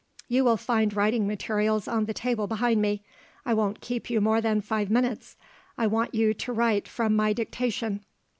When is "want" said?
5.85-6.15